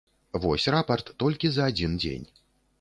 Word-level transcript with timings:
Вось 0.45 0.65
рапарт 0.77 1.13
толькі 1.25 1.47
за 1.53 1.69
адзін 1.73 1.91
дзень. 2.03 2.27